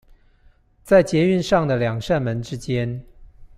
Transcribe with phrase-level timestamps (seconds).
[0.83, 3.03] 在捷運上的兩扇門之間